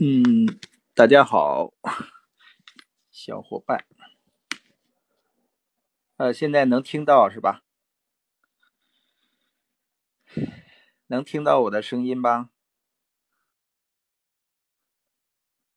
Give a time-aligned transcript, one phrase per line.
[0.00, 0.46] 嗯，
[0.94, 1.72] 大家好，
[3.10, 3.84] 小伙伴，
[6.18, 7.64] 呃，现在能听到是吧？
[11.08, 12.50] 能听到我的声音吧？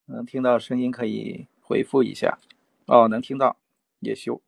[0.05, 2.37] 能听到声音可以回复一下。
[2.85, 3.57] 哦，能听到，
[4.01, 4.39] 叶修，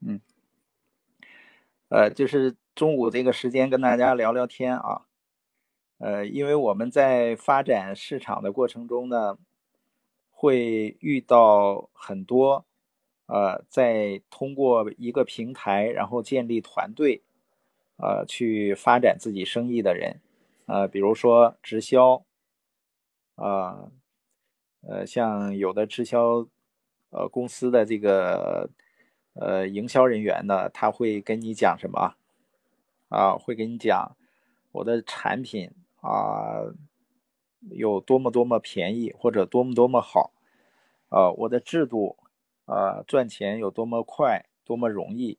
[0.00, 0.20] 嗯，
[1.90, 5.06] 呃，就是中午这个时间跟大家聊聊天啊。
[6.00, 9.36] 呃，因为我们在发展市场的过程中呢，
[10.30, 12.64] 会遇到很多，
[13.26, 17.22] 呃，在通过一个平台，然后建立团队，
[17.98, 20.22] 呃，去发展自己生意的人，
[20.64, 22.24] 呃，比如说直销，
[23.34, 23.90] 啊，
[24.80, 26.46] 呃，像有的直销，
[27.10, 28.70] 呃，公司的这个，
[29.34, 32.14] 呃，营销人员呢，他会跟你讲什么？
[33.10, 34.16] 啊，会跟你讲
[34.72, 35.70] 我的产品。
[36.00, 36.64] 啊，
[37.70, 40.32] 有多么多么便宜，或者多么多么好，
[41.08, 42.16] 啊，我的制度，
[42.64, 45.38] 啊，赚钱有多么快，多么容易，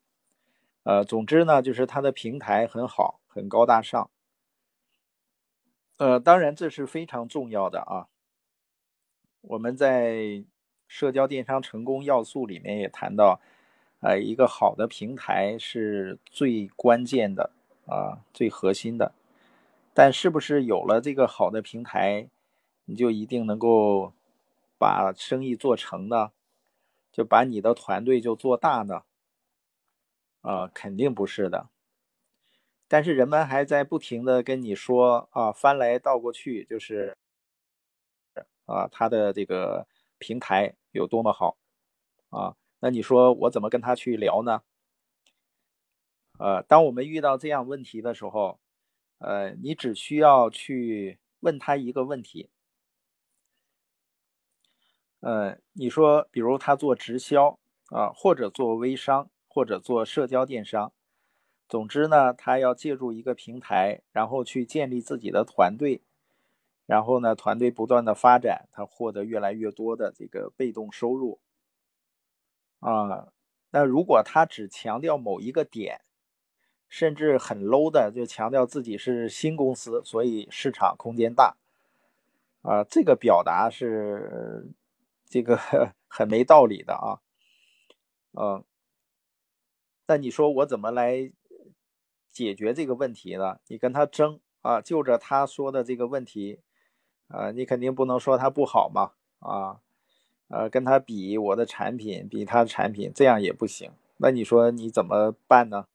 [0.84, 4.10] 呃，总之呢，就是它的平台很好，很高大上，
[5.98, 8.08] 呃，当然这是非常重要的啊。
[9.42, 10.44] 我们在
[10.88, 13.40] 社交电商成功要素里面也谈到，
[14.02, 17.52] 呃，一个好的平台是最关键的
[17.88, 19.14] 啊，最核心的。
[19.94, 22.30] 但是不是有了这个好的平台，
[22.86, 24.14] 你就一定能够
[24.78, 26.32] 把生意做成呢？
[27.12, 29.04] 就把你的团队就做大呢？
[30.40, 31.68] 啊，肯定不是的。
[32.88, 37.18] 但是人们还在不停的跟你说啊，翻来倒过去就是
[38.66, 39.86] 啊，他的这个
[40.18, 41.58] 平台有多么好
[42.30, 42.56] 啊？
[42.80, 44.64] 那你说我怎么跟他去聊呢？
[46.40, 48.58] 呃，当我们遇到这样问题的时候。
[49.22, 52.50] 呃，你只需要去问他一个问题。
[55.20, 57.60] 呃，你说，比如他做直销
[57.90, 60.92] 啊，或者做微商，或者做社交电商，
[61.70, 66.02] 总之呢，他要借助一个平台，然后去建立自己的团队，
[66.88, 71.40] 然后呢，团队不断的发展，他获得越来越多的这个被动收入。
[72.80, 73.32] 啊，
[73.70, 76.02] 那如果他只强调某一个点，
[76.92, 81.56] 甚至很 low 的，就强调自己是新公司，所以市场空间大，
[82.64, 84.68] 啊，这个表达是
[85.26, 85.58] 这个
[86.10, 87.24] 很没道理的啊，
[88.34, 88.66] 嗯，
[90.06, 91.32] 那你说我怎么来
[92.30, 93.60] 解决这个问题呢？
[93.68, 96.60] 你跟他争啊，就着他说的这个问题，
[97.30, 99.80] 啊，你肯定不能说他不好嘛，啊，
[100.50, 103.94] 呃，跟他比我的产品，比他的产品，这样也不行。
[104.18, 105.88] 那你说你怎么办呢？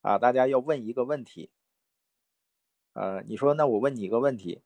[0.00, 1.50] 啊，大家要问一个问题，
[2.92, 4.62] 呃，你说那我问你一个问题，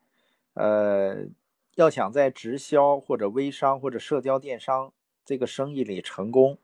[0.52, 1.26] 呃，
[1.74, 4.92] 要想在直销或者微商或者社交电商
[5.24, 6.58] 这个生意里成功，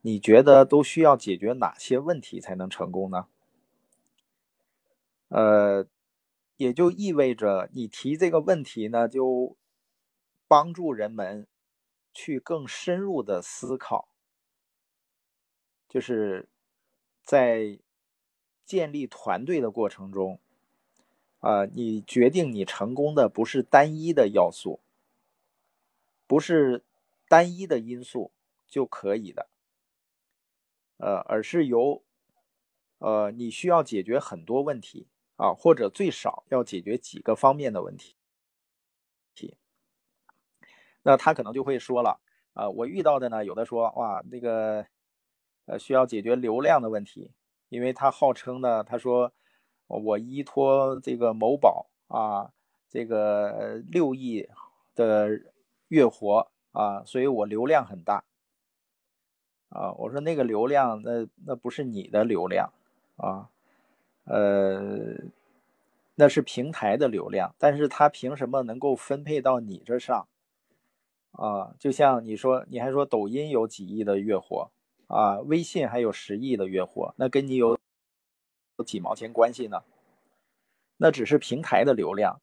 [0.00, 3.26] 你觉得都需要解决哪些问题才能成功呢？
[5.28, 5.86] 呃，
[6.56, 9.56] 也就意味着你提这个问题呢，就
[10.48, 11.46] 帮助人们
[12.14, 14.08] 去更深入的思考，
[15.86, 16.48] 就是。
[17.24, 17.78] 在
[18.66, 20.38] 建立团队的过程中，
[21.40, 24.80] 啊，你决定你成功的不是单一的要素，
[26.26, 26.84] 不是
[27.26, 28.30] 单一的因素
[28.66, 29.48] 就可以的，
[30.98, 32.02] 呃，而是由，
[32.98, 35.06] 呃，你需要解决很多问题
[35.36, 38.16] 啊，或者最少要解决几个方面的问题。
[39.34, 39.56] 题，
[41.02, 42.20] 那他可能就会说了，
[42.52, 44.86] 啊，我遇到的呢，有的说，哇，那个。
[45.66, 47.30] 呃，需要解决流量的问题，
[47.70, 49.32] 因为他号称呢，他说
[49.86, 52.52] 我依托这个某宝啊，
[52.88, 54.48] 这个六亿
[54.94, 55.40] 的
[55.88, 58.24] 月活啊，所以我流量很大
[59.70, 59.92] 啊。
[59.92, 62.70] 我说那个流量，那那不是你的流量
[63.16, 63.48] 啊，
[64.24, 65.16] 呃，
[66.16, 70.28] 那是平台的流量，但是他凭什么能够分配到你这上
[71.32, 71.74] 啊？
[71.78, 74.70] 就像你说，你还说抖音有几亿的月活。
[75.06, 77.78] 啊，微信还有十亿的月活，那跟你有
[78.86, 79.82] 几毛钱关系呢？
[80.96, 82.40] 那只是平台的流量，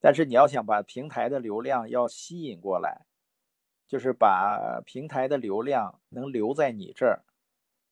[0.00, 3.06] 但是你要想把平台的流量要吸引过来，
[3.88, 7.24] 就是把平台的流量能留在你这儿，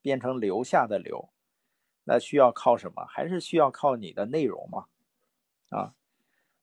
[0.00, 1.30] 变成留下的流，
[2.04, 3.04] 那需要靠什么？
[3.06, 4.86] 还是需要靠你的内容嘛？
[5.70, 5.94] 啊，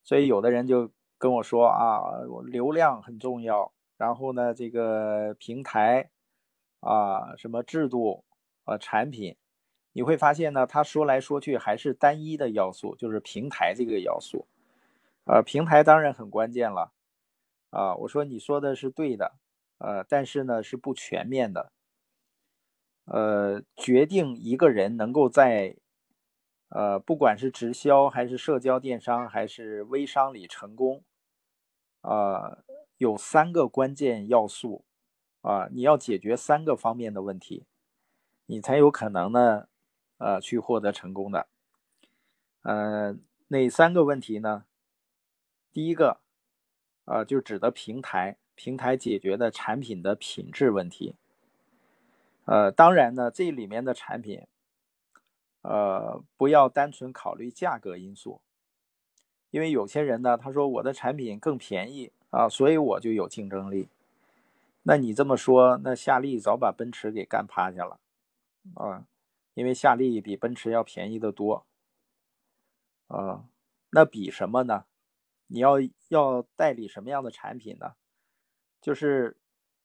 [0.02, 6.10] 所以有的人就跟我说啊，流量很重要，然后呢，这个平台。
[6.80, 8.24] 啊，什么制度
[8.64, 9.36] 啊，产品，
[9.92, 10.66] 你会发现呢？
[10.66, 14.46] 他说来说去还是单一的要素，就是平台这个要素。
[15.24, 16.92] 呃，平台当然很关键了，
[17.70, 19.36] 啊，我说你说的是对的，
[19.78, 21.70] 呃，但是呢是不全面的，
[23.04, 25.76] 呃，决定一个人能够在，
[26.70, 31.04] 呃，不管是直销还是社交电商还是微商里成功，
[32.00, 32.58] 啊，
[32.96, 34.84] 有三个关键要素，
[35.42, 37.64] 啊，你要解决三个方面的问题，
[38.46, 39.68] 你才有可能呢，
[40.18, 41.46] 呃，去获得成功的，
[42.62, 43.16] 呃，
[43.48, 44.64] 哪三个问题呢？
[45.72, 46.20] 第一个，
[47.04, 51.16] 啊，就指的平台，平台解决的产品的品质问题。
[52.44, 54.46] 呃，当然呢，这里面的产品，
[55.62, 58.40] 呃，不要单纯考虑价格因素，
[59.50, 63.88] 因为有些人呢，他说我的产品更便宜啊，所以我就有竞争力。
[64.82, 68.00] 那你这么说，那夏利早把奔驰给干趴下了
[68.74, 69.06] 啊，
[69.54, 71.66] 因为夏利比奔驰要便宜的多。
[73.08, 73.44] 啊，
[73.90, 74.84] 那比什么呢？
[75.48, 75.74] 你要
[76.08, 77.94] 要代理什么样的产品呢？
[78.80, 79.36] 就是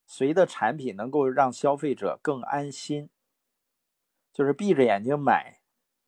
[0.06, 3.10] 谁的产品能够让消费者更安心，
[4.32, 5.60] 就是闭着眼睛买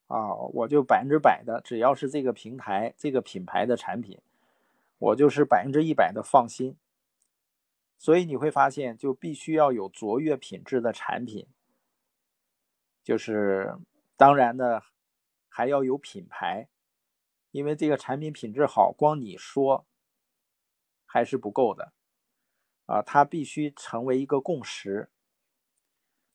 [0.06, 4.22] 啊，我就百分之百的，只要是这个平台、这个品牌的产品，
[5.00, 6.78] 我就是百分之一百的放心。
[7.98, 11.48] 所以你会发现，就必须要有卓越品质的产品，
[13.04, 13.78] 就是
[14.16, 14.82] 当然呢，
[15.50, 16.70] 还要有品牌。
[17.52, 19.88] 因为这个产品品质好，光你说
[21.06, 21.94] 还是不够的
[22.86, 25.10] 啊，它必须成为一个共识。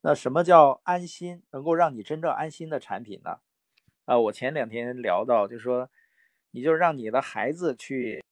[0.01, 1.45] 那什么叫安心？
[1.51, 3.39] 能够让你真正安心的产品呢？
[4.07, 5.91] 啊，我前两天聊到，就说，
[6.51, 8.25] 你就让你的孩子去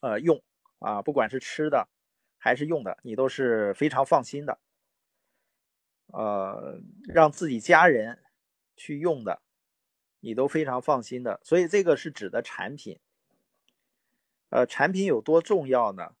[0.00, 0.40] 呃用
[0.84, 1.88] 啊，不管是吃的
[2.36, 4.58] 还是用的，你都是非常放心的。
[6.08, 8.22] 呃，让自己家人
[8.76, 9.40] 去用的。
[10.20, 12.98] 你都非常放心的，所以这个是指的产品。
[14.48, 16.14] 呃，产品有多重要呢？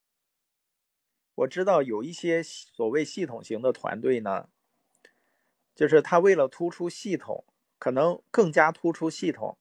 [1.36, 4.50] 我知道有一些所谓系统型的团队呢，
[5.74, 7.46] 就是他为了突出系统，
[7.78, 9.56] 可能更加突出系统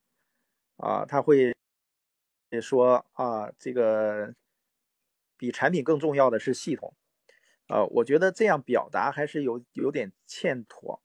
[0.76, 1.56] 啊，他会
[2.62, 4.36] 说啊，这个
[5.44, 6.94] 比产品更重要的是系统。
[7.68, 11.02] 呃，我觉得这样表达还是有有点欠妥。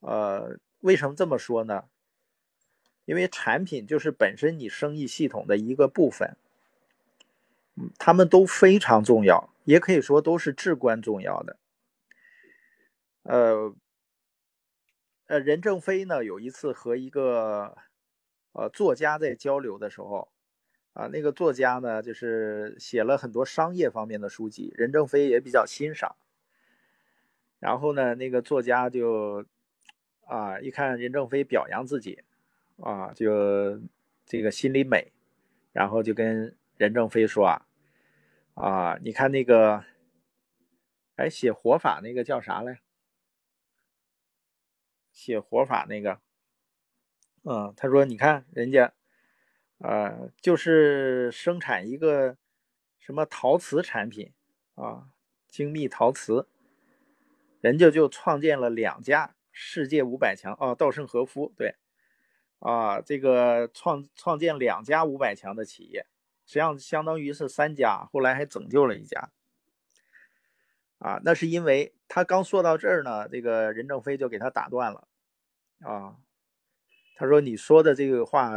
[0.00, 0.58] 呃。
[0.80, 1.88] 为什么这么说呢？
[3.04, 6.36] 因为产品就是本身你生意系统的一个部分，
[7.74, 11.56] 嗯，他们都非常重要，也可以说都是至关重要的。
[13.24, 13.74] 呃，
[15.26, 17.76] 呃，任正非呢有一次和一个
[18.52, 20.30] 呃作家在交流的时候，
[20.98, 26.16] 啊，那个作家呢就是写了很多商业方面的书籍，任正非也比较欣赏。
[27.60, 29.46] 然后呢，那个作家就。
[30.30, 32.22] 啊，一看任正非表扬自己，
[32.76, 33.80] 啊，就
[34.26, 35.10] 这个心里美，
[35.72, 37.66] 然后就跟任正非说啊，
[38.52, 39.82] 啊，你看那个，
[41.16, 42.82] 哎，写活法那个叫啥来？
[45.12, 46.20] 写活法那个，
[47.44, 48.92] 嗯，他说你看人家，
[49.78, 52.36] 呃，就是生产一个
[52.98, 54.32] 什么陶瓷产品
[54.74, 55.08] 啊，
[55.48, 56.46] 精密陶瓷，
[57.60, 59.34] 人家就创建了两家。
[59.60, 61.74] 世界五百强啊，稻盛和夫对，
[62.60, 66.06] 啊，这个创创建两家五百强的企业，
[66.46, 69.32] 实际上相当于是三家，后来还拯救了一家，
[70.98, 75.08] 啊，那是因为他刚说到这儿呢，这个任正非就给他打断了，
[75.80, 76.18] 啊，
[77.16, 78.52] 他说你说的这个话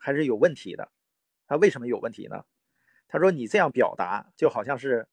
[0.00, 0.90] 还是有问题的，
[1.46, 2.44] 他为什么有问题呢？
[3.06, 5.06] 他说你这样表达就好像是。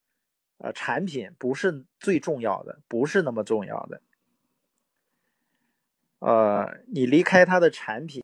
[0.60, 4.02] 呃，产品不是最重要的，不是那么重要的。
[6.18, 8.24] 呃，你离开它的产品，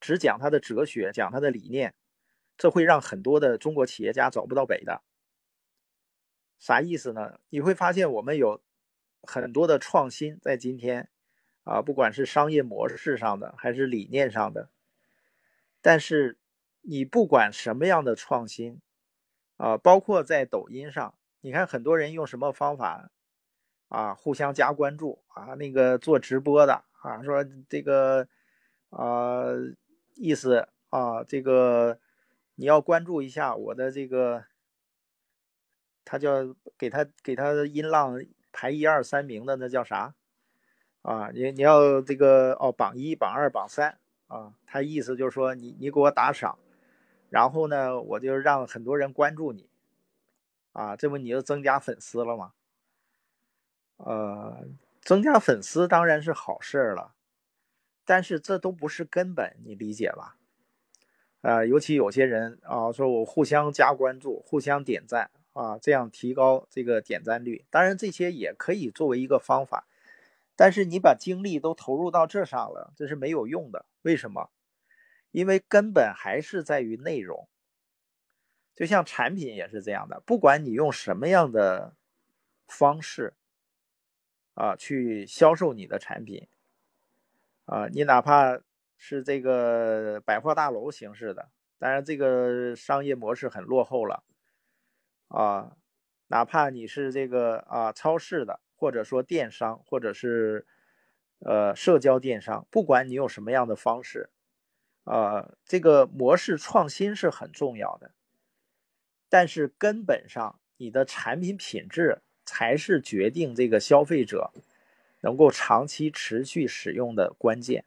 [0.00, 1.94] 只讲它的哲学，讲它的理念，
[2.58, 5.04] 这会让很多的中国企业家找不到北的。
[6.58, 7.38] 啥意思呢？
[7.50, 8.60] 你会发现我们有
[9.22, 11.08] 很多的创新在今天
[11.64, 14.70] 啊，不管是商业模式上的还是理念上的，
[15.82, 16.38] 但是
[16.82, 18.80] 你不管什么样的创新。
[19.56, 23.12] 啊，包括在抖音上，你看很多人用什么方法
[23.86, 28.26] 啊，互相加关注啊，那个做直播的啊，说这个
[28.90, 29.44] 啊
[30.16, 32.00] 意思啊，这个
[32.56, 34.44] 你要关注一下我的这个，
[36.04, 40.16] 他叫给他给他音浪排一二三名的那叫啥
[41.04, 41.30] 啊？
[41.32, 46.58] 你你要这个哦榜一榜二榜三啊，他意思就是说你你给我打赏。
[47.30, 49.68] 然后呢，我就让很多人关注你，
[50.72, 52.52] 啊，这不你就增加粉丝了吗？
[53.96, 54.64] 呃，
[55.02, 57.14] 增加粉丝当然是好事了，
[58.04, 60.36] 但是这都不是根本，你理解吧？
[61.40, 67.64] 啊，尤其有些人啊，说我互相加关注，互相点赞啊，这样提高这个点赞率。
[67.68, 69.88] 当然，这些也可以作为一个方法，
[70.56, 73.86] 但是你把精力都投入到这上了，这是没有用的。
[74.02, 74.50] 为什么？
[75.30, 77.48] 因为根本还是在于内容。
[78.74, 81.94] 就像产品也是这样的，不管你用什么样的
[82.66, 83.34] 方式
[84.54, 86.48] 啊去销售你的产品。
[87.66, 88.60] 啊，你哪怕
[88.98, 94.22] 是这个百货大楼形式的，当然这个商业模式很落后了。
[95.28, 95.76] 啊，
[96.26, 100.66] 哪怕你是这个啊超市的，或者说电商，或者是
[101.38, 104.30] 呃社交电商，不管你用什么样的方式，
[105.04, 108.12] 啊，这个模式创新是很重要的。
[109.28, 114.52] 但是根本上，你的产品品质才是决定这个消费者。
[115.20, 117.86] 能够长期持续使用的关键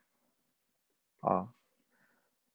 [1.19, 1.53] 啊，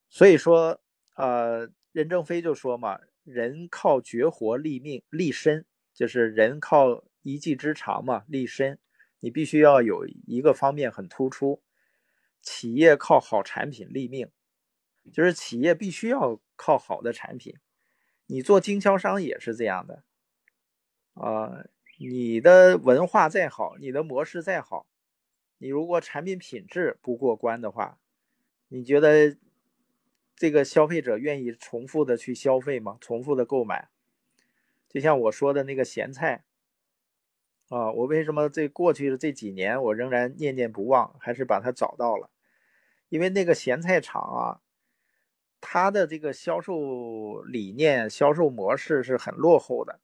[0.09, 0.81] 所以说，
[1.15, 8.79] 呃，任正非就说嘛，人靠绝活立命立身，就是人靠一技之长嘛立身，
[9.21, 11.63] 你必须要有一个方面很突出。
[12.41, 14.29] 企业靠好产品立命，
[15.13, 17.57] 就是企业必须要靠好的产品。
[18.27, 20.03] 你做经销商也是这样的
[21.15, 21.65] 啊。
[21.99, 24.89] 你的文化再好，你的模式再好，
[25.59, 28.01] 你如果产品品质不过关的话，
[28.67, 29.37] 你觉得
[30.35, 32.99] 这个消费者愿意重复的去消费吗？
[33.01, 33.89] 重复的购买？
[34.89, 36.45] 就像我说的那个咸菜
[37.73, 42.29] 啊，我为什么这过去的这几年我仍然念念不忘，还是把它找到了？
[43.09, 44.61] 因为那个咸菜厂啊，
[45.59, 50.01] 它的这个销售理念、销售模式是很落后的。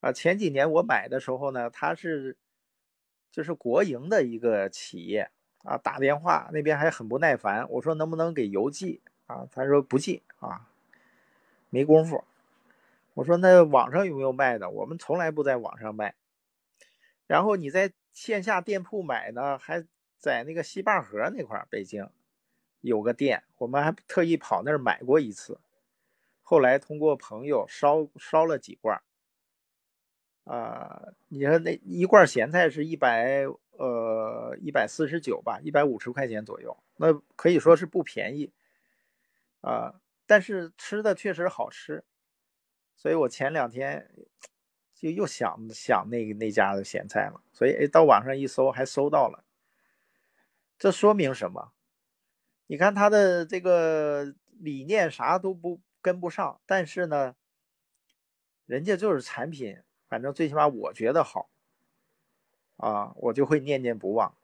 [0.00, 2.36] 啊，前几年我买的时候呢，它是
[3.32, 5.30] 就是国营的一个企业
[5.64, 9.48] 啊，打电话那边还很不耐烦，我说能不能给邮寄啊？
[9.50, 10.68] 他说不寄啊，
[11.70, 12.22] 没工夫。
[13.14, 14.68] 我说那网上有没有卖的？
[14.68, 16.14] 我们从来不在网上卖。
[17.30, 19.86] 然后你在线下店铺买呢，还
[20.18, 22.10] 在那个西坝河那块儿，北京
[22.80, 25.60] 有个店，我们还特意跑那儿买过一次。
[26.42, 29.00] 后来通过朋友烧烧了几罐。
[30.42, 33.46] 啊，你说那一罐咸菜是一百
[33.78, 38.52] 呃一百四十九吧，一百五十块钱左右，那可以说是不便宜
[39.60, 40.00] 啊。
[40.26, 42.02] 但是吃的确实好吃，
[42.96, 44.10] 所以我前两天
[45.00, 47.40] 就又想想那个那家的咸菜了。
[47.52, 49.42] 所以哎，到网上一搜还搜到了，
[50.78, 51.72] 这说明什么？
[52.66, 57.34] 你看他的这个理念啥都不跟不上，但是呢，
[58.66, 59.78] 人家就是产品。
[60.06, 61.48] 反正最起码我觉得好，
[62.76, 64.36] 啊，我就会念念不忘。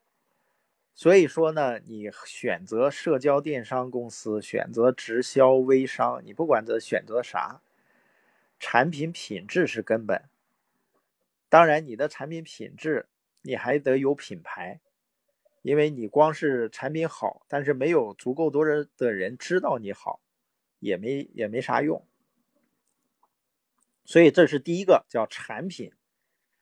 [0.95, 7.61] 所以说呢，你选择社交电商公司，选择直销微商，你不管这选择啥，
[8.59, 10.23] 产品品质是根本。
[11.49, 13.07] 当然，你的产品品质
[13.41, 14.81] 你还得有品牌，
[15.61, 20.21] 因为你光是产品好，但是没有足够多人的人知道你好，
[20.79, 22.05] 也没也没啥用。
[24.03, 25.91] 所以这是第一个叫产品，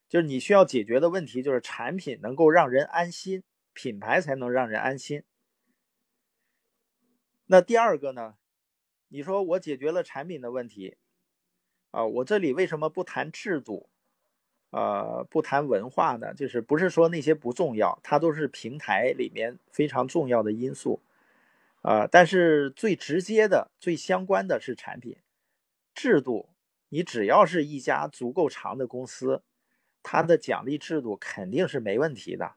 [0.07, 5.23] 就是你需要解决的问题，就是产品能够让人安心，品牌才能让人安心。
[7.47, 8.37] 那第二个呢？
[9.09, 10.97] 你说我解决了产品的问题，
[11.91, 13.89] 啊，我这里为什么不谈制度，
[14.75, 16.33] 呃，不谈文化呢？
[16.33, 20.99] 就是不是说那些不重要，它都是平台里面非常重要的因素，
[21.81, 25.15] 啊，但是最直接的、最相关的是产品
[25.93, 26.49] 制度。
[26.89, 29.41] 你只要是一家足够长的公司，
[30.03, 32.51] 它的奖励制度肯定是没问题的，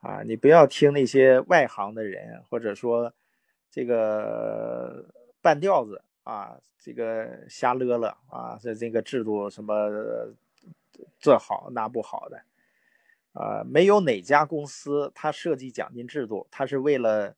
[0.00, 3.14] 啊，你不要听那些外行的人，或者说
[3.70, 5.06] 这个
[5.40, 9.88] 半吊子啊，这个瞎勒勒啊，这这个制度什么
[11.18, 12.44] 这好那不好的，
[13.32, 17.36] 啊，没有哪家公司它设计奖金制度，它是为了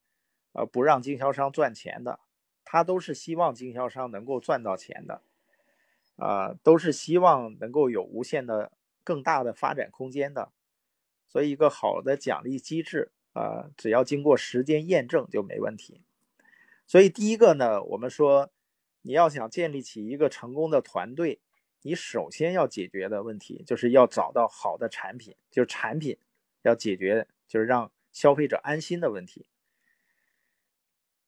[0.52, 2.20] 呃不让经销商赚钱的，
[2.64, 5.22] 它都是希望经销商能够赚到钱的。
[6.18, 8.72] 啊，都是希望能够有无限的、
[9.04, 10.50] 更大的发展空间的，
[11.28, 16.00] 所以一个好的奖励机制啊，只要经过时间验证就没问题。
[16.86, 18.50] 所以第一个呢，我们说
[19.02, 21.42] 你要想建立起一个成功的团队，
[21.82, 26.18] 你首先要解决的问题就是要找到好的产品，就是产品
[26.62, 29.46] 要解决，就是让消费者安心的问题。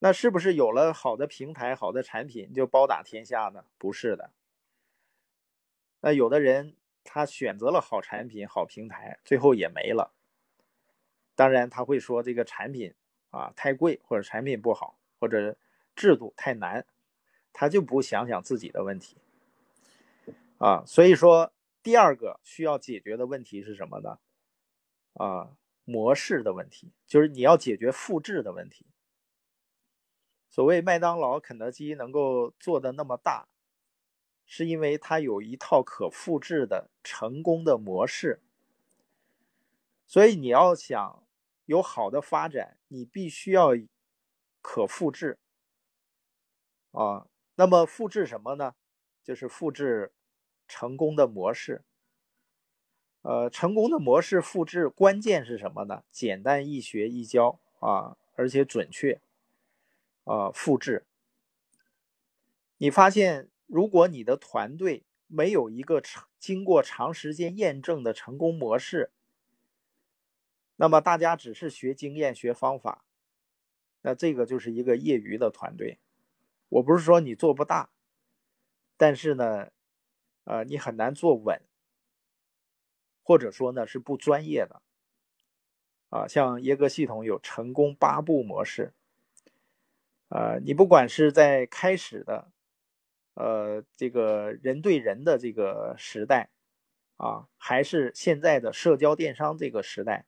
[0.00, 3.64] 那是不是有了好的平台、好的产品就包打天下呢？
[3.78, 4.32] 不是的。
[6.00, 10.12] 那有的人他选择了好产品、好平台，最后也没了。
[11.34, 12.94] 当然他会说这个产品
[13.30, 15.56] 啊太贵，或者产品不好，或者
[15.96, 16.86] 制度太难，
[17.52, 19.16] 他就不想想自己的问题
[20.58, 20.84] 啊。
[20.86, 24.18] 所以说，第二个需要解决的问题是什么呢？
[25.14, 28.86] 啊，模式的问题，就是你要解决复制的问题。
[30.50, 33.48] 所谓麦当劳、肯德基能够做的那么大，
[34.46, 38.40] 是因为它有一套可复制的成功的模式。
[40.06, 41.22] 所以你要想
[41.66, 43.72] 有好的发展，你必须要
[44.62, 45.38] 可复制
[46.92, 47.26] 啊。
[47.56, 48.74] 那么复制什么呢？
[49.22, 50.12] 就是复制
[50.68, 51.82] 成功的模式。
[53.22, 56.04] 呃，成功的模式复制关键是什么呢？
[56.10, 59.20] 简单易学易教啊，而且准确
[60.24, 60.50] 啊。
[60.52, 61.04] 复制，
[62.78, 69.10] 你发现如果你的团队没有一个长经过长时间验证的成功模式，
[70.76, 73.04] 那么大家只是学经验、学方法，
[74.02, 75.98] 那这个就是一个业余的团队。
[76.68, 77.90] 我不是说你做不大，
[78.96, 79.70] 但是呢，
[80.48, 81.60] 呃，你很难做稳，
[83.22, 84.80] 或者说呢是不专业的。
[86.08, 88.94] 啊，像耶格系统有成功八步模式，
[90.30, 92.50] 呃，你不管是在开始的，
[93.34, 96.48] 呃，这个人对人的这个时代，
[97.18, 100.24] 啊，还是现在的社交电商这个时代。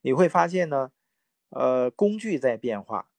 [0.00, 0.90] 你会发现呢，
[1.50, 3.10] 呃，工具在变化，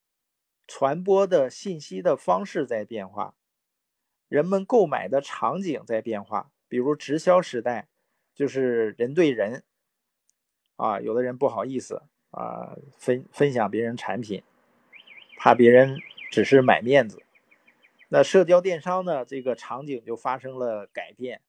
[0.67, 3.36] 传播的信息的方式在变化，
[4.34, 6.50] 人们购买的场景在变化。
[6.67, 7.88] 比如直销时代，
[8.34, 9.63] 就是人对人，
[10.76, 14.41] 啊，有的人不好意思啊，分分享别人产品，
[15.38, 16.00] 怕别人
[16.32, 17.22] 只是买面子。
[18.10, 21.41] 那社交电商呢，这个场景就发生了改变，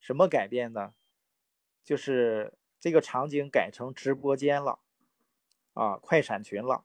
[0.00, 0.94] 什么改变呢？
[1.84, 2.54] 就是。
[2.78, 4.78] 这个场景改成直播间了，
[5.72, 6.84] 啊，快闪群了。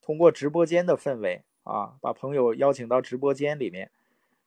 [0.00, 3.92] 通过直播间的氛围啊，把朋友邀请到直播间里面，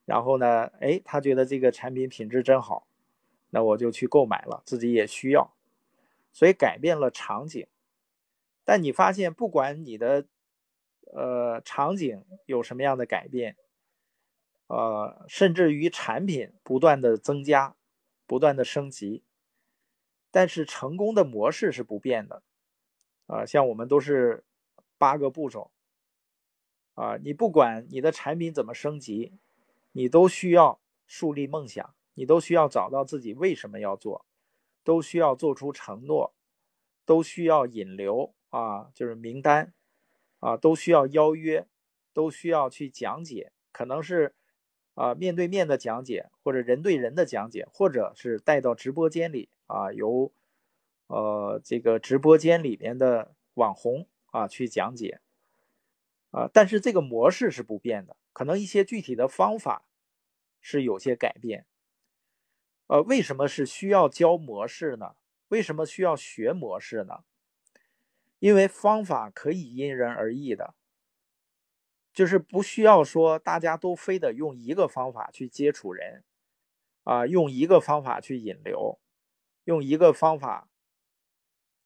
[0.09, 2.87] 然后呢，哎，他觉得这个产品品质真好，
[3.51, 5.53] 那我就去购买了，自己也需要，
[6.33, 7.67] 所以改变了场景。
[8.65, 10.25] 但你发现，不管你的
[11.13, 13.55] 呃场景有什么样的改变，
[14.65, 17.75] 呃，甚至于产品不断的增加，
[18.25, 19.21] 不断的升级。
[20.31, 22.41] 但是成功的模式是不变的，
[23.27, 24.43] 啊，像我们都是
[24.97, 25.69] 八个步骤，
[26.95, 29.33] 啊，你不管你的产品怎么升级，
[29.91, 34.25] 你都需要树立梦想，你都需要找到自己为什么要做，
[34.83, 36.33] 都需要做出承诺，
[37.05, 39.73] 都需要引流啊，就是名单，
[40.39, 41.67] 啊，都需要邀约，
[42.13, 44.35] 都需要去讲解，可能是
[44.95, 49.49] 啊面对面的讲解，或者人对人的讲解，或者是带到直播间里。
[49.69, 50.31] 啊，由
[51.05, 55.21] 呃这个直播间里面的网红啊去讲解
[56.31, 59.85] 啊，但是这个模式是不变的，可能一些具体的方法
[60.59, 61.65] 是有些改变。
[62.87, 65.15] 呃，为什么是需要教模式呢？
[65.49, 67.23] 为什么需要学模式呢？
[68.39, 70.75] 因为方法可以因人而异的，
[72.13, 76.23] 就是不需要说大家都非得用一个方法去接触人
[77.03, 78.99] 啊，用一个方法去引流。
[79.65, 80.67] 用一个方法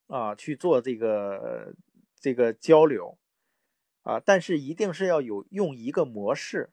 [0.08, 1.76] 啊去做这个
[2.16, 3.18] 这个交流
[4.04, 6.72] 啊，但是一定是要有用一个模式，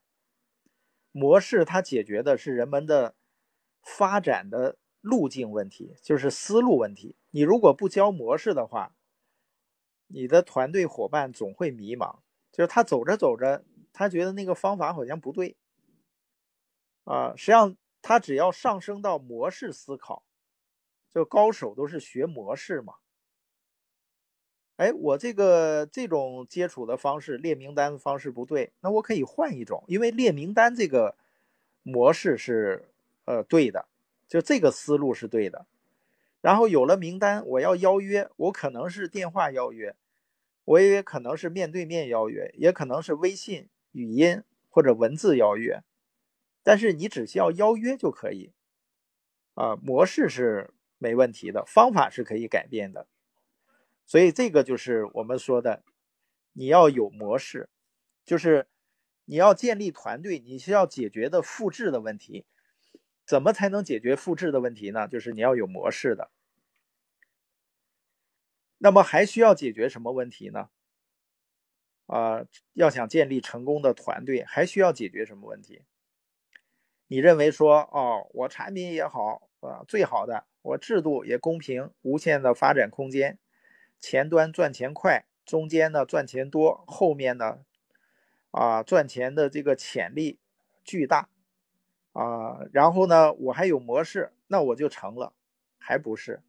[1.11, 3.17] 模式它解决的是人们的
[3.83, 7.17] 发展的路径问题，就是思路问题。
[7.31, 8.95] 你如果不教模式的话，
[10.09, 12.19] 你的团队伙伴总会迷茫，
[12.53, 15.57] 就是他走着走着，他觉得那个方法好像不对
[17.05, 17.35] 啊。
[17.37, 20.25] 实际上，他只要上升到模式思考。
[21.13, 22.95] 就高手都是学模式嘛，
[24.81, 31.17] 哎，我这个这种接触的方式列名单的方式不对，那我可以换一种，因为列名单这个
[31.83, 32.89] 模式是
[33.27, 33.85] 呃对的，
[34.27, 35.67] 就这个思路是对的。
[36.41, 39.95] 然后有了名单，我要邀约，我可能是电话邀约，
[40.65, 45.83] 我也可能是面对面邀约，也可能是微信语音或者文字邀约，
[46.63, 48.53] 但是你只需要邀约就可以，
[49.53, 50.71] 啊，模式是。
[51.03, 53.07] 没问题的方法是可以改变的，
[54.11, 55.85] 所以这个就是我们说的，
[56.53, 57.69] 你要有模式，
[58.25, 58.67] 就是
[59.25, 62.45] 你要建立团队，你需要解决的复制的问题，
[63.25, 65.07] 怎么才能解决复制的问题呢？
[65.07, 66.33] 就是你要有模式的。
[68.79, 70.71] 那么还需要解决什么问题呢？
[72.07, 75.85] 啊，要想建立成功的团队，还需要解决什么问题？
[77.07, 80.47] 你认为说，哦，我产品也好啊，最好的。
[80.63, 83.39] 我制度也公平，无限的发展空间，
[84.01, 87.65] 前端赚钱快，中间呢赚钱多，后面呢
[88.51, 90.39] 啊赚钱的这个潜力
[90.83, 91.29] 巨大
[92.13, 95.35] 啊，然后呢我还有模式，那我就成了，
[95.79, 96.43] 还不是？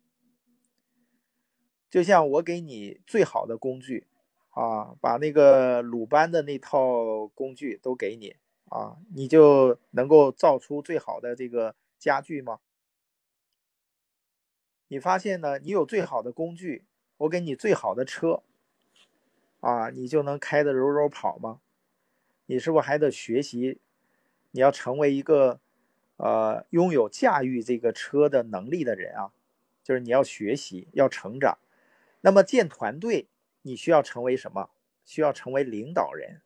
[1.89, 4.07] 就像我给你最好的工具
[4.51, 8.37] 啊，把那个鲁班的那套工具都给你
[8.69, 12.61] 啊，你就能够造出最好的这个家具吗？
[14.87, 15.57] 你发现呢？
[15.59, 16.85] 你有最好的工具，
[17.21, 18.41] 我给你最好的车
[19.59, 21.61] 啊，你就能开的柔柔跑吗？
[22.47, 23.79] 你是不是还得学习？
[24.51, 25.59] 你要成为一个
[26.17, 29.33] 呃拥有驾驭这个车的能力的人啊，
[29.83, 31.59] 就是你要学习，要成长。
[32.21, 33.27] 那么建团队，
[33.61, 34.71] 你需要成为什么？
[35.05, 36.41] 需要成为领导人。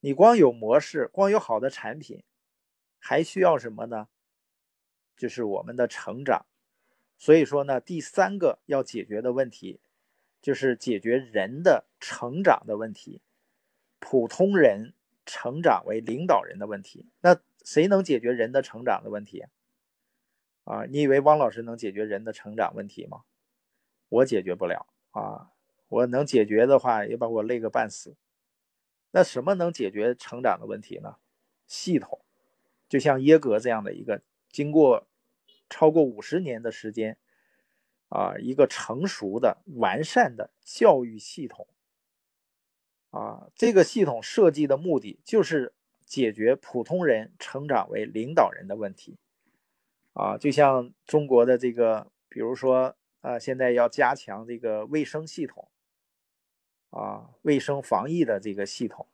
[0.00, 2.22] 你光有模式，光有好的产品，
[3.00, 4.06] 还需要什么呢？
[5.16, 6.46] 就是我们的成长。
[7.20, 9.78] 所以说呢，第三个要解决的问题，
[10.40, 13.20] 就是解决人的成长的问题，
[13.98, 14.94] 普通人
[15.26, 17.10] 成长为领导人的问题。
[17.20, 19.44] 那谁能解决人的成长的问题？
[20.64, 23.24] 啊，你以为汪老师能解决人的成长问题吗？
[24.08, 25.52] 我解决不了啊！
[25.88, 28.16] 我能解决的话，也把我累个半死。
[29.10, 31.16] 那什么能解决成长的问题呢？
[31.66, 32.24] 系统，
[32.88, 35.06] 就像耶格这样的一个经过
[35.70, 37.16] 超过五十年的时间
[38.10, 41.66] 啊，一个成熟的、完善的教育系统
[43.10, 45.72] 啊，这个系统设计的目的就是
[46.04, 49.16] 解决普通人成长为领导人的问题
[50.12, 52.96] 啊，就像中国的这个，比如说。
[53.22, 55.68] 啊，现在要加强这个卫生系统，
[56.88, 59.06] 啊，卫生防疫的这个系统，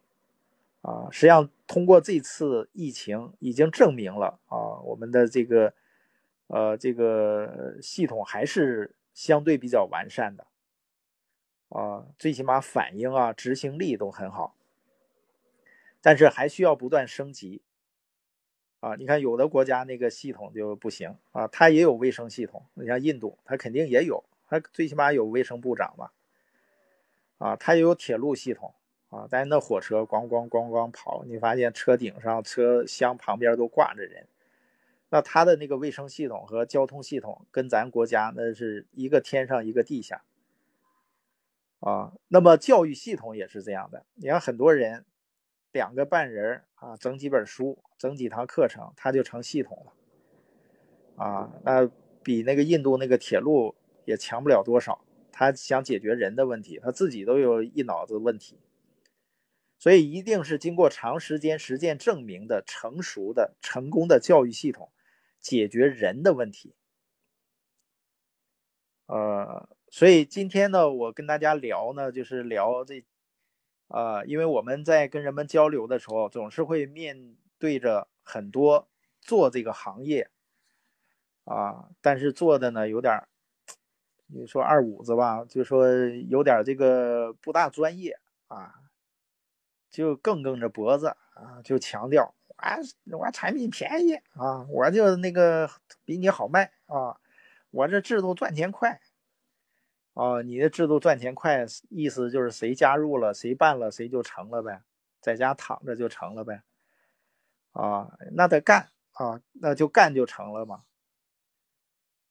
[0.83, 5.75] 啊，实际上通过这次疫情已经证明了啊，我们的这个
[6.49, 10.47] 呃这个系统还是相对比较完善的，
[11.69, 14.55] 啊，最起码反应啊执行力都很好，
[16.01, 17.63] 但是还需要不断升级。
[18.81, 22.67] 啊，你看有的国家那个系统就不行啊，它也有卫生系统。
[22.75, 26.13] 你像印度，它肯定也有，它最起码有卫生部长吧？
[27.39, 28.75] 啊，它也有铁路系统
[29.09, 34.29] 啊，但是那火车咣咣咣咣跑，你发现车顶上、车厢旁边都挂着人，
[35.11, 40.23] 那它的那个卫生系统和交通系统跟咱国家那是一个天上一个地下
[41.81, 42.13] 啊。
[42.29, 45.05] 那么教育系统也是这样的，你看很多人。
[45.73, 51.53] 两个半人啊，整几本书，整几堂课程，他就成系统了啊。
[51.65, 51.87] 那
[52.23, 53.75] 比那个印度那个铁路
[54.07, 55.05] 也强不了多少。
[55.31, 58.59] 他想解决人的问题，他自己都有一脑子问题。
[59.79, 64.91] 所以一定是经过长时间实践证明的成熟的、成功的教育系统，
[65.47, 66.75] 解决人的问题。
[69.07, 73.05] 呃，所以今天呢，我跟大家聊呢，就是聊这。
[73.87, 78.89] 啊，因为我们在跟人们交流的时候，总是会面对着很多
[79.21, 80.29] 做这个行业
[81.45, 83.29] 啊，但是做的呢有点，
[84.27, 85.89] 你说二五子吧，就说
[86.29, 88.75] 有点这个不大专业啊，
[89.89, 92.77] 就更梗着脖子啊，就强调啊，
[93.13, 95.71] 我产品便宜啊，我就那个
[96.05, 97.21] 比你好卖啊，
[97.71, 99.01] 我这制度赚钱快。
[100.15, 104.83] 哦，你的制度赚钱快，意思就是谁加入了，谁办了，谁就成了呗，
[105.21, 106.63] 在家躺着就成了呗。
[107.73, 110.85] 啊，那得干啊，那就干就成了嘛。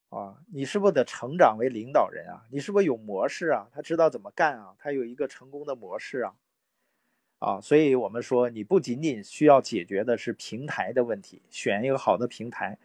[0.09, 2.47] 啊，你是不是得成长为领导人啊？
[2.49, 3.67] 你是不是有模式啊？
[3.71, 4.75] 他知道怎么干啊？
[4.79, 6.33] 他有一个成功的模式啊。
[7.39, 12.77] 啊，所以我们说，你不仅仅需要解决的是平台的问题，选一个好的平台，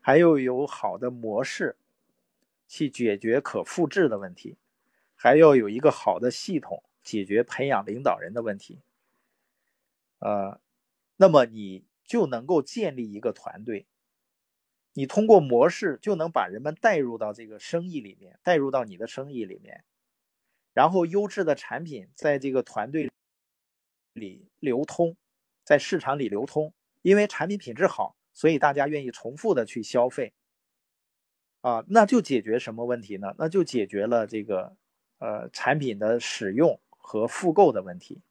[0.00, 1.76] 还有有好的模式。
[2.66, 4.56] 去解决可复制的问题，
[5.14, 8.80] 还要有一个好的系统解决培养领导人的问题。
[10.18, 10.58] 呃，
[11.18, 13.86] 那么你就能够建立一个团队，
[14.94, 19.84] 你通过模式就能把人们带入到这个生意里面，带入到你的生意里面，
[20.72, 23.12] 然后优质的产品在这个团队
[24.14, 25.16] 里流通，
[25.64, 26.72] 在市场里流通，
[27.02, 30.32] 因为产品品质好，所以大家愿意重复的去消费。
[31.60, 33.34] 啊，那就解决什么问题呢？
[33.38, 34.76] 那就解决了这个，
[35.18, 38.22] 呃，产品的使用和复购的问题。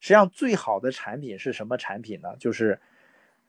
[0.00, 2.36] 实际上，最好的产品是什么产品呢？
[2.38, 2.80] 就是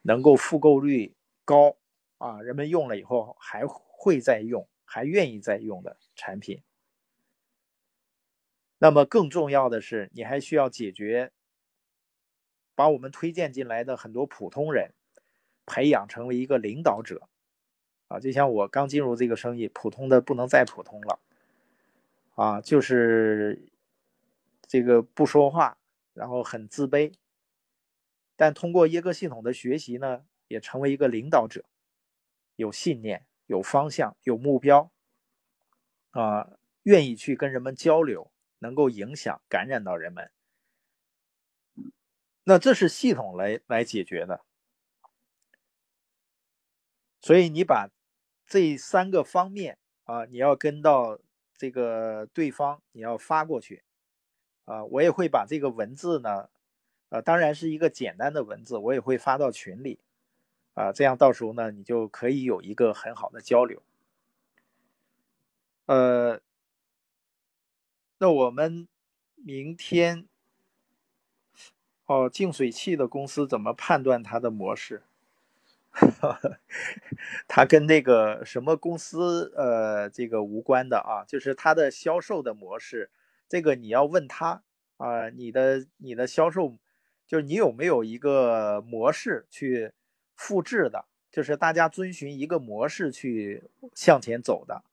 [0.01, 1.13] 能够复购率
[1.45, 1.75] 高
[2.17, 6.61] 啊，人们用了以后还会再用，还愿意再用的产品。
[8.83, 11.31] 那么更重要的是，你还需要解决
[12.73, 14.95] 把我们推荐进来的很多普通人
[15.67, 17.27] 培养成为一个领导者。
[18.07, 21.19] 啊，就像我刚进入这个生意，普通的不能再普通了，
[22.33, 23.69] 啊，就是
[24.67, 25.77] 这个不说话，
[26.15, 27.13] 然后很自卑。
[28.35, 31.63] 但通过耶格系统的学习呢，也成为一个领导者，
[32.55, 34.89] 有信念、有方向、有目标，
[36.09, 36.49] 啊，
[36.81, 38.30] 愿意去跟人们交流，
[38.61, 40.31] 能够影响、感染到人们。
[42.43, 44.43] 那这是系统来来解决的。
[47.19, 47.89] 所以你把
[48.47, 51.19] 这三个方面啊，你要跟到
[51.55, 53.83] 这个对方，你要发过去
[54.65, 56.49] 啊，我也会把这个文字呢。
[57.09, 59.99] 呃，当然是一个简单的文字，我也会发到群里，
[60.73, 63.83] 啊，这样到时候呢，你就可以有一个很好的交流。
[65.87, 66.39] 呃，
[68.21, 68.87] 那我们
[69.33, 70.27] 明天，
[72.05, 75.01] 哦，净水器的公司怎么判断它的模式？
[77.49, 83.09] 它跟那个什么公司，呃，这个无关的啊，就是它的销售的模式，
[83.49, 84.61] 这个你要问他
[84.97, 86.77] 啊，你的你的销售。
[87.25, 89.93] 就是你有没有一个模式去
[90.35, 93.63] 复制的，就是大家遵循一个模式去
[93.95, 94.83] 向前走的，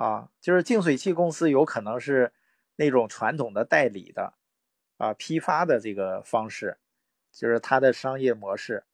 [0.00, 2.32] 啊，就是净水器公司有可能是
[2.76, 4.32] 那种传统的代理的，
[4.96, 6.78] 啊，批发的这个方式，
[7.30, 8.84] 就是它的商业模式，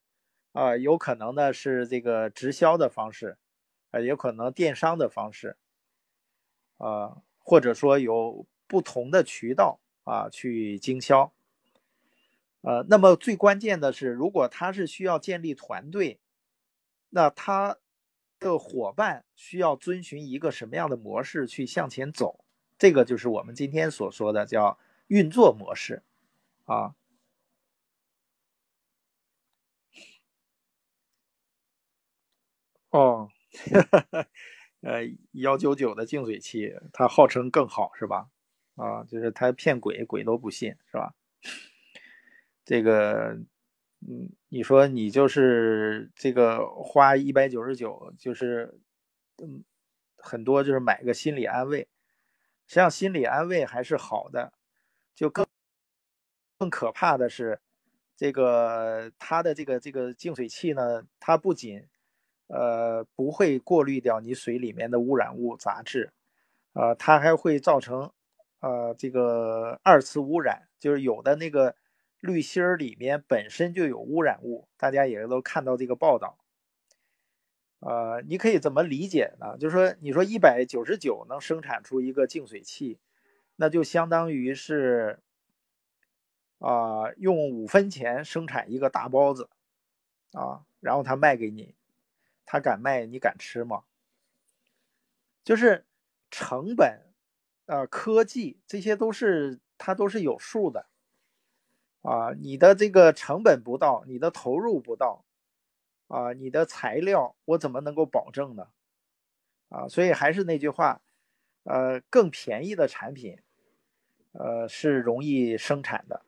[0.51, 3.39] 啊，有可能呢是这个直销的方式，
[3.93, 5.57] 啊，有可能电商的方式，
[6.79, 11.33] 啊，或者说有不同的渠道啊去经销。
[12.63, 16.19] 呃，那么最关键的是，如果他是需要建立团队，
[17.11, 17.79] 那他
[18.39, 22.45] 的伙伴需要遵循一个什么样的模式去向前走？
[22.79, 26.03] 这个就是我们今天所说的叫运作模式
[26.65, 26.95] 啊。
[32.91, 33.29] 哦，
[34.81, 38.29] 呃，幺九九的净水器，它号称更好是吧？
[38.77, 41.15] 啊，就是它骗鬼，鬼都不信是吧？
[42.65, 43.39] 这个，
[44.09, 48.79] 嗯，你说你就是这个花一百九十九，就是，
[49.43, 49.65] 嗯，
[50.17, 51.89] 很多就是买个心理安慰，
[52.69, 54.53] 实际上心理安慰还是好的，
[55.13, 55.45] 就更
[56.57, 57.59] 更可怕的是，
[58.17, 61.89] 这个它的这个这个净水器呢，它不仅
[62.47, 66.13] 呃不会过滤掉你水里面的污染物杂质，
[66.75, 68.13] 呃，它还会造成
[68.61, 71.75] 呃这个二次污染，就是有的那个。
[72.27, 76.39] 滤芯儿里面本身就有污染物，大家也都看到这个报道。
[77.79, 79.57] 呃，你可以怎么理解呢？
[79.59, 82.99] 就是说，你说一百九十九能生产出一个净水器，
[83.57, 85.21] 那就相当于是
[86.59, 89.49] 啊，用五分钱生产一个大包子
[90.33, 91.75] 啊，然后他卖给你，
[92.45, 93.85] 他敢卖，你敢吃吗？
[95.45, 95.85] 就是
[96.31, 97.03] 成本
[97.67, 100.87] 啊，科技这些都是它都是有数的。
[102.07, 105.25] 啊，你的这个成本不到，你的投入不到，
[106.07, 108.69] 啊，你的材料我怎么能够保证呢？
[109.71, 111.03] 啊，所以还是那句话，
[111.65, 113.39] 呃，更便宜的产品，
[114.31, 116.23] 呃，是容易生产的，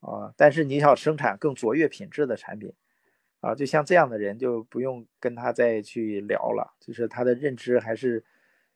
[0.00, 2.72] 啊，但是你想生产更卓越品质的产品，
[3.40, 8.24] 啊，就像这样的人就不用跟他再去聊了，就是他的认知还是，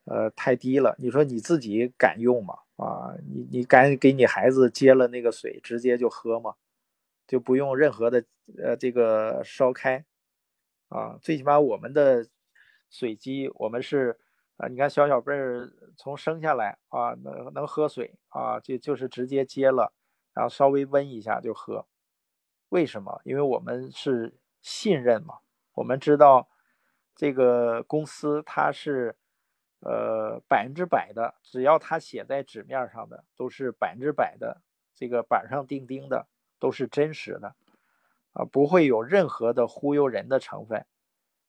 [0.05, 0.95] 呃，太低了。
[0.99, 2.59] 你说你自己敢用吗？
[2.81, 6.55] 啊，你你敢给你孩子接了那个水，直接就喝吗？
[7.27, 8.25] 就不用任何的
[8.57, 10.03] 呃这个烧开
[10.89, 11.19] 啊？
[11.21, 12.27] 最起码我们的
[12.89, 14.19] 水机，我们是
[14.57, 19.93] 啊，你看小小辈儿从生下来啊，能能喝水啊，就就是直接接了，
[20.33, 21.85] 然后稍微温一下就喝。
[22.69, 23.21] 为什么？
[23.25, 25.35] 因为我们是信任嘛，
[25.75, 26.49] 我们知道
[27.15, 29.15] 这个公司它是。
[29.83, 34.61] 呃，百分之百的，只要他写在纸面上的，都是百分之百的，
[34.93, 36.27] 这个板上钉钉的，
[36.59, 37.55] 都是真实的，
[38.33, 40.85] 啊，不会有任何的忽悠人的成分，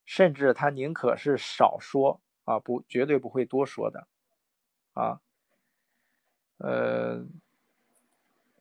[0.03, 4.07] 甚至他宁可是少说啊，不，绝对不会多说的，
[4.93, 5.21] 啊，
[6.57, 7.23] 呃，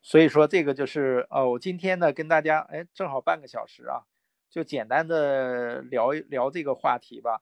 [0.03, 4.05] 所以说这个就是哦，我今天呢跟大家，哎，正好半个小时啊，
[4.51, 7.41] 就简单的聊一聊这个话题吧，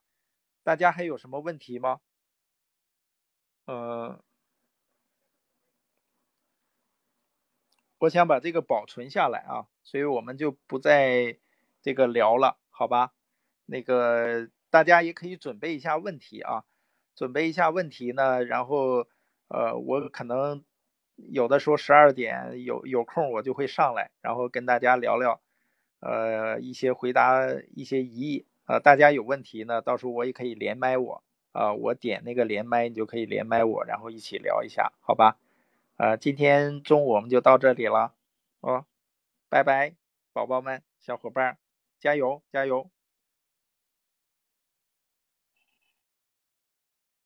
[0.63, 2.01] 大家还有什么问题吗？
[3.71, 4.21] 呃，
[7.99, 11.39] 我想把这个保存下来啊，所以我们就不再
[11.81, 13.13] 这个聊了，好吧？
[13.67, 16.65] 那个大家也可以准备一下问题啊，
[17.15, 19.07] 准备一下问题呢，然后
[19.47, 20.65] 呃，我可能
[21.15, 25.41] 有的时候十二点有有空我就会上来，然后跟大家聊聊，
[26.01, 35.37] 呃，一些回答一些疑义啊，大家有问题呢，到时候我也可以连麦我啊，我点那个连麦，你就可以连麦我，然后一起聊一下，好吧？
[35.97, 38.15] 呃，今天中午我们就到这里了，
[38.61, 38.87] 哦，
[39.49, 39.95] 拜拜，
[40.33, 41.59] 宝宝们，小伙伴，
[41.99, 42.89] 加油加油！